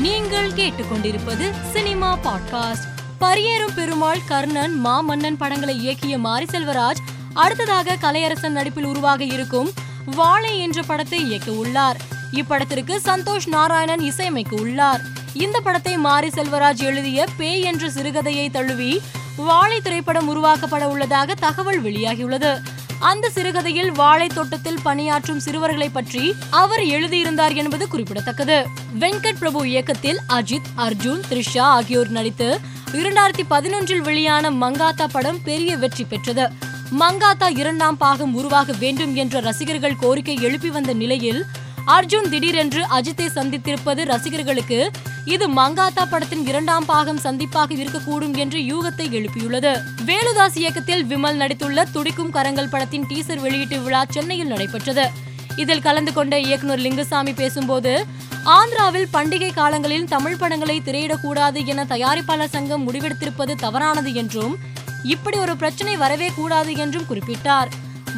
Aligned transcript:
நீங்கள் 0.00 0.50
கேட்டுக்கொண்டிருப்பது 0.50 1.50
cinema 1.72 2.18
podcast. 2.24 2.86
Pariyerum 3.20 3.74
Perumal 3.74 4.24
Karnan 4.28 4.86
Maamannan 4.86 5.36
படங்களை 5.38 5.88
இயக்கிய 5.88 6.18
மாரி 6.18 6.44
செல்வராஜ் 6.44 7.00
அடுத்ததாக 7.34 7.96
கலையரசன் 8.00 8.48
நடிப்பில் 8.48 8.84
உருவாக 8.84 9.24
இருக்கும் 9.24 9.70
வாழை 10.04 10.58
என்ற 10.58 10.82
படத்தை 10.82 11.24
இயக்க 11.24 11.52
உள்ளார். 11.52 11.96
இப்படத்திற்கு 12.32 13.00
சந்தோஷ் 13.04 13.46
நாராயணன் 13.46 14.00
இசையமைக்க 14.00 14.56
உள்ளார். 14.56 15.00
இந்த 15.32 15.60
படத்தை 15.60 15.96
மாரி 15.96 16.28
செல்வராஜ் 16.28 16.82
எழுதிய 16.82 17.26
பேய் 17.36 17.62
என்ற 17.62 17.88
சிறுகதையை 17.88 18.50
தழுவி 18.50 19.00
வாழை 19.36 19.80
திரைப்படம் 19.80 20.28
உருவாக்கப்பட 20.28 20.84
உள்ளதாக 20.84 21.34
தகவல் 21.34 21.82
வெளியாகியுள்ளது. 21.82 22.62
அந்த 23.00 23.30
சிறுகதையில் 23.30 23.92
வாழை 23.92 24.26
தோட்டத்தில் 24.26 24.78
பணியாற்றும் 24.82 25.40
சிறுவர்களை 25.40 25.88
பற்றி 25.88 26.34
அவர் 26.50 26.84
எழுதியிருந்தார் 26.86 27.54
என்பது 27.54 27.88
குறிப்பிடத்தக்கது. 27.88 28.66
வெங்கட் 29.00 29.38
பிரபு 29.38 29.68
இயக்கத்தில் 29.68 30.20
அஜித் 30.28 30.70
அர்ஜுன் 30.76 31.20
த்ரிஷா 31.30 31.60
ஆகியோர் 31.60 32.08
நடித்து 32.08 32.60
இரண்டாயிரத்தி 32.92 33.44
பதினொன்றில் 33.50 34.00
வெளியான 34.00 34.50
மங்காத்தா 34.50 35.06
படம் 35.12 35.42
பெரிய 35.44 35.76
வெற்றி 35.76 36.04
பெற்றது. 36.04 36.52
மங்காத்தா 36.98 37.58
இரண்டாம் 37.58 37.96
பாகம் 37.96 38.34
உருவாக 38.34 38.72
வேண்டும் 38.78 39.14
என்ற 39.14 39.40
ரசிகர்கள் 39.40 39.96
கோரிக்கை 39.96 40.38
எழுப்பி 40.40 40.70
வந்த 40.70 40.92
நிலையில் 40.92 41.44
அர்ஜுன் 41.86 42.28
திடீரென்று 42.28 42.82
அஜித்தை 42.84 43.26
சந்தித்திருப்பது 43.34 44.04
ரசிகர்களுக்கு 44.04 44.90
இது 45.24 45.48
மங்காத்தா 45.48 46.04
படத்தின் 46.10 46.46
இரண்டாம் 46.46 46.84
பாகம் 46.84 47.20
சந்திப்பாக 47.24 47.70
இருக்கக்கூடும் 47.70 48.36
என்று 48.36 48.58
யூகத்தை 48.58 49.06
எழுப்பியுள்ளது. 49.10 49.82
வேலுதாஸ் 50.06 50.58
இயக்கத்தில் 50.58 51.04
விமல் 51.04 51.36
நடித்துள்ள 51.36 51.84
துடிக்கும் 51.92 52.30
கரங்கள் 52.30 52.68
படத்தின் 52.68 53.06
டீசர் 53.06 53.40
வெளியீட்டு 53.40 53.80
விழா 53.80 54.04
சென்னையில் 54.04 54.46
நடைபெற்றது. 54.46 55.10
இதில் 55.56 55.82
கலந்து 55.82 56.12
கொண்ட 56.12 56.38
இயக்குனர் 56.38 56.78
லிங்குசாமி 56.78 57.34
பேசும்போது 57.34 58.06
ஆந்திராவில் 58.44 59.08
பண்டிகை 59.12 59.52
காலங்களில் 59.54 60.04
தமிழ் 60.04 60.36
படங்களை 60.36 60.82
திரையிடக்கூடாது 60.84 61.66
என 61.66 61.84
தயாரிப்பாளர் 61.84 62.54
சங்கம் 62.56 62.92
முடிவெடுத்திருப்பது 62.92 63.54
தவறானது 63.54 64.14
என்றும் 64.14 64.56
இப்படி 65.02 65.38
ஒரு 65.38 65.56
பிரச்சனை 65.56 65.96
வரவே 65.96 66.30
கூடாது 66.36 66.76
என்றும் 66.76 67.06
குறிப்பிட்டார். 67.10 67.68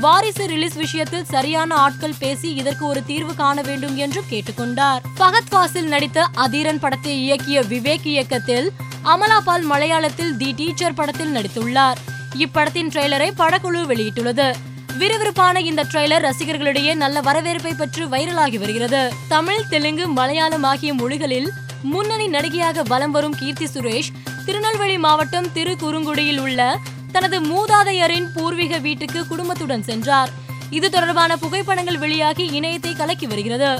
வாரிசு 0.00 0.46
ரிலீஸ் 0.46 0.74
விஷயத்தில் 0.74 1.24
சரியான 1.24 1.74
ஆட்கள் 1.74 2.14
பேசி 2.18 2.54
இதற்கு 2.54 2.86
ஒரு 2.86 3.04
தீர்வு 3.04 3.34
காண 3.34 3.60
வேண்டும் 3.60 3.96
என்றும் 3.96 4.24
கேட்டுக்கொண்டார். 4.30 5.00
பகத் 5.18 5.50
வாசில் 5.50 5.86
நடித்த 5.86 6.28
அதீரன் 6.36 6.78
படத்தை 6.78 7.30
இயக்கிய 7.30 7.60
விவேக் 7.60 8.06
இயக்கத்தில் 8.06 8.70
அமலா 9.04 9.40
பால் 9.44 9.70
மலையாளத்தில் 9.70 10.36
தி 10.36 10.52
டீச்சர் 10.52 10.94
படத்தில் 10.94 11.34
நடித்துள்ளார். 11.34 11.96
இப்படத்தின் 12.38 12.88
ட்ரெய்லரை 12.88 13.30
படக்குழு 13.38 13.82
வெளியிட்டுள்ளது. 13.82 14.54
விறுவிறுப்பான 14.98 15.56
இந்த 15.56 15.84
ட்ரெய்லர் 15.84 16.30
ரசிகர்களிடையே 16.30 16.94
நல்ல 16.94 17.20
வரவேற்பை 17.20 17.74
பெற்று 17.74 18.06
வைரலாகி 18.06 18.58
வருகிறது. 18.58 19.12
தமிழ் 19.28 19.68
தெலுங்கு 19.70 20.08
மலையாளம் 20.08 20.62
ஆகிய 20.62 20.94
மொழிகளில் 20.94 21.52
முன்னணி 21.82 22.28
நடிகையாக 22.28 22.82
வலம் 22.82 23.10
வரும் 23.10 23.34
கீர்த்தி 23.38 23.64
சுரேஷ் 23.64 24.08
திருநெல்வேலி 24.44 24.98
மாவட்டம் 24.98 25.46
திருக்குறுங்குடியில் 25.54 26.38
உள்ள 26.38 26.78
தனது 27.12 27.38
மூதாதையரின் 27.50 28.28
பூர்வீக 28.34 28.78
வீட்டுக்கு 28.86 29.20
குடும்பத்துடன் 29.26 29.86
சென்றார். 29.88 30.30
இது 30.70 30.86
தொடர்பான 30.90 31.32
புகைப்படங்கள் 31.36 31.98
வெளியாகி 32.04 32.44
இணையத்தை 32.60 32.92
கலக்கி 32.96 33.26
வருகிறது. 33.26 33.72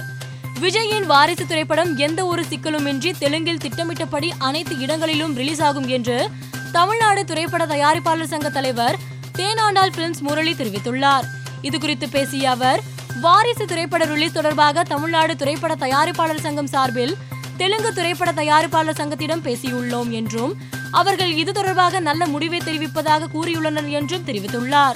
விஜயின் 0.62 1.06
வாரிசு 1.12 1.44
திரைப்படம் 1.46 1.92
எந்த 2.06 2.20
ஒரு 2.26 2.42
சிக்கலுமின்றி 2.50 3.10
தெலுங்கில் 3.18 3.62
திட்டமிட்டபடி 3.64 4.28
அனைத்து 4.38 4.74
இடங்களிலும் 4.78 5.34
ரிலீஸ் 5.40 5.62
ஆகும் 5.68 5.88
என்று 5.96 6.18
தமிழ்நாடு 6.72 7.22
திரைப்பட 7.30 7.62
தயாரிப்பாளர் 7.66 8.32
சங்க 8.32 8.50
தலைவர் 8.50 8.98
தேனாண்டால் 9.38 9.94
பிலிம்ஸ் 9.96 10.22
முரளி 10.26 10.52
தெரிவித்துள்ளார். 10.52 11.26
இது 11.68 11.76
குறித்து 11.80 12.08
பேசிய 12.08 12.50
அவர் 12.50 12.80
வாரிசு 13.24 13.64
திரைப்பட 13.72 14.04
ரிலீஸ் 14.12 14.38
தொடர்பாக 14.38 14.84
தமிழ்நாடு 14.92 15.36
திரைப்பட 15.36 15.74
தயாரிப்பாளர் 15.84 16.44
சங்கம் 16.46 16.70
சார்பில் 16.74 17.14
தெலுங்கு 17.56 17.90
திரைப்பட 17.92 18.30
தயாரிப்பாளர் 18.32 19.00
சங்கத்திடம் 19.00 19.44
பேசியுள்ளோம் 19.48 20.10
என்றும் 20.20 20.54
அவர்கள் 20.92 21.32
இது 21.36 21.52
தொடர்பாக 21.52 22.00
நல்ல 22.00 22.26
முடிவை 22.26 22.58
தெரிவிப்பதாக 22.58 23.28
கூறியுள்ளனர் 23.34 23.88
என்றும் 23.88 24.24
தெரிவித்துள்ளார். 24.26 24.94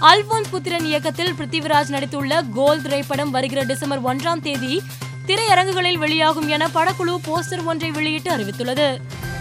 அல்போன்ஸ் 0.00 0.50
புத்திரன் 0.50 0.84
இயக்கத்தில் 0.84 1.32
பிருத்திவிராஜ் 1.32 1.90
நடித்துள்ள 1.90 2.44
கோல் 2.54 2.82
திரைப்படம் 2.82 3.30
வருகிற 3.30 3.62
டிசம்பர் 3.62 4.02
ஒன்றாம் 4.02 4.40
தேதி 4.40 4.82
திரையரங்குகளில் 5.26 5.98
வெளியாகும் 5.98 6.48
என 6.48 6.66
படக்குழு 6.66 7.16
போஸ்டர் 7.26 7.64
ஒன்றை 7.64 7.90
வெளியிட்டு 7.90 8.30
அறிவித்துள்ளது. 8.30 8.98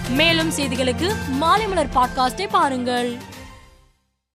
மேலும் 0.10 0.52
செய்திகளுக்கு 0.52 1.16
மாலை 1.28 1.68
மலர் 1.68 1.94
பாட்காஸ்டை 1.96 2.48
பாருங்கள். 2.50 3.18